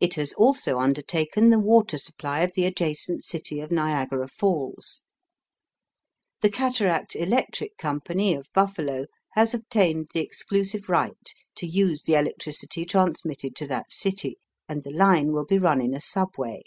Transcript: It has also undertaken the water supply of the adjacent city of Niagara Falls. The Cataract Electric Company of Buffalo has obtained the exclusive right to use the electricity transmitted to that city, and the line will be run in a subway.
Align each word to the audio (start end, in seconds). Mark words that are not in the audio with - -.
It 0.00 0.16
has 0.16 0.34
also 0.34 0.78
undertaken 0.80 1.48
the 1.48 1.58
water 1.58 1.96
supply 1.96 2.40
of 2.40 2.52
the 2.52 2.66
adjacent 2.66 3.24
city 3.24 3.58
of 3.60 3.70
Niagara 3.70 4.28
Falls. 4.28 5.02
The 6.42 6.50
Cataract 6.50 7.16
Electric 7.16 7.74
Company 7.78 8.34
of 8.34 8.52
Buffalo 8.52 9.06
has 9.32 9.54
obtained 9.54 10.10
the 10.12 10.20
exclusive 10.20 10.90
right 10.90 11.32
to 11.54 11.66
use 11.66 12.02
the 12.02 12.16
electricity 12.16 12.84
transmitted 12.84 13.56
to 13.56 13.66
that 13.68 13.90
city, 13.94 14.36
and 14.68 14.82
the 14.84 14.90
line 14.92 15.32
will 15.32 15.46
be 15.46 15.56
run 15.56 15.80
in 15.80 15.94
a 15.94 16.02
subway. 16.02 16.62